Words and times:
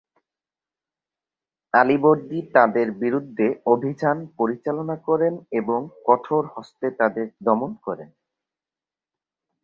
আলীবর্দী 1.73 2.39
তাদের 2.53 2.87
বিরুদ্ধে 3.01 3.47
অভিযান 3.65 4.17
পরিচালনা 4.37 4.95
করেন 5.07 5.33
এবং 5.51 5.79
কঠোর 6.05 6.43
হস্তে 6.55 6.87
তাদের 6.91 7.27
দমন 7.43 7.71
করেন। 7.85 8.09